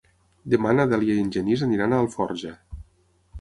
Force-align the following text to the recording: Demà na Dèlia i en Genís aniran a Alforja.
Demà 0.53 0.71
na 0.77 0.85
Dèlia 0.93 1.17
i 1.19 1.25
en 1.25 1.29
Genís 1.35 1.67
aniran 1.67 1.93
a 1.93 2.01
Alforja. 2.05 2.57